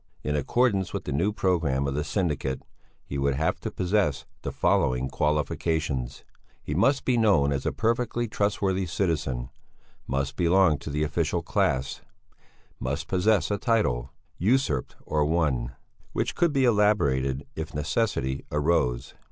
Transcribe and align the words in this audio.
In 0.23 0.35
accordance 0.35 0.93
with 0.93 1.03
the 1.03 1.11
new 1.13 1.31
programme 1.31 1.85
of 1.85 1.93
the 1.93 2.03
syndicate, 2.03 2.63
he 3.05 3.19
would 3.19 3.35
have 3.35 3.59
to 3.59 3.69
possess 3.69 4.25
the 4.41 4.51
following 4.51 5.09
qualifications: 5.09 6.23
he 6.63 6.73
must 6.73 7.05
be 7.05 7.17
known 7.19 7.51
as 7.53 7.67
a 7.67 7.71
perfectly 7.71 8.27
trustworthy 8.27 8.87
citizen; 8.87 9.51
must 10.07 10.35
belong 10.35 10.79
to 10.79 10.89
the 10.89 11.03
official 11.03 11.43
class; 11.43 12.01
must 12.79 13.07
possess 13.07 13.51
a 13.51 13.59
title, 13.59 14.11
usurped 14.39 14.95
or 15.05 15.23
won, 15.23 15.73
which 16.13 16.33
could 16.33 16.51
be 16.51 16.65
elaborated 16.65 17.45
if 17.55 17.75
necessity 17.75 18.43
arose. 18.51 19.13